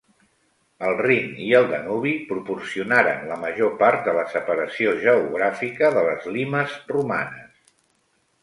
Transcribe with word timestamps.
El 0.85 0.95
Rin 1.01 1.27
i 1.47 1.49
el 1.57 1.67
Danubi 1.73 2.13
proporcionaren 2.31 3.21
la 3.33 3.37
major 3.43 3.75
part 3.83 4.01
de 4.09 4.15
la 4.21 4.25
separació 4.37 4.97
geogràfica 5.05 5.93
de 5.99 6.07
les 6.11 6.27
"limes" 6.39 6.77
romanes. 6.97 7.65